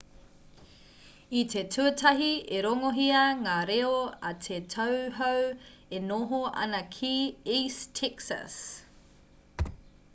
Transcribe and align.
i 1.39 1.41
te 1.53 1.61
tuatahi 1.73 2.29
i 2.59 2.61
rongohia 2.65 3.19
ngā 3.41 3.57
reo 3.69 3.99
a 4.29 4.31
te 4.47 4.57
tauhou 4.75 5.43
e 5.99 5.99
noho 6.07 6.39
ana 6.63 6.79
ki 6.95 7.13
east 7.59 7.93
texas 8.01 8.57